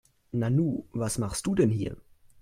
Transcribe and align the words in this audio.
Nanu, 0.43 0.85
was 0.95 1.19
machst 1.19 1.45
du 1.45 1.53
denn 1.53 1.69
hier? 1.69 1.95